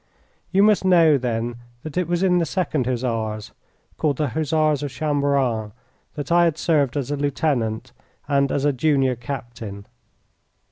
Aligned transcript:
You 0.51 0.63
must 0.63 0.83
know, 0.83 1.19
then, 1.19 1.57
that 1.83 1.95
it 1.95 2.07
was 2.07 2.23
in 2.23 2.39
the 2.39 2.45
Second 2.47 2.87
Hussars 2.87 3.51
called 3.99 4.17
the 4.17 4.29
Hussars 4.29 4.81
of 4.81 4.89
Chamberan 4.89 5.73
that 6.15 6.31
I 6.31 6.45
had 6.45 6.57
served 6.57 6.97
as 6.97 7.11
a 7.11 7.15
lieutenant 7.17 7.91
and 8.27 8.51
as 8.51 8.65
a 8.65 8.73
junior 8.73 9.15
captain. 9.15 9.85